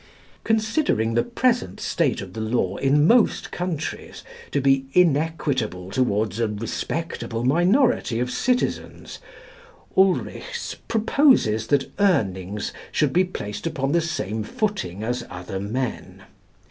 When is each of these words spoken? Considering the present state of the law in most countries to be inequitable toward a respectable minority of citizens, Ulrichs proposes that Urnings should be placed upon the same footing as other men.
Considering 0.43 1.13
the 1.13 1.21
present 1.21 1.79
state 1.79 2.21
of 2.21 2.33
the 2.33 2.41
law 2.41 2.75
in 2.77 3.05
most 3.05 3.51
countries 3.51 4.23
to 4.49 4.59
be 4.59 4.85
inequitable 4.93 5.91
toward 5.91 6.39
a 6.39 6.47
respectable 6.47 7.43
minority 7.43 8.19
of 8.19 8.31
citizens, 8.31 9.19
Ulrichs 9.95 10.73
proposes 10.87 11.67
that 11.67 11.95
Urnings 11.99 12.71
should 12.91 13.13
be 13.13 13.23
placed 13.23 13.67
upon 13.67 13.91
the 13.91 14.01
same 14.01 14.41
footing 14.41 15.03
as 15.03 15.23
other 15.29 15.59
men. 15.59 16.23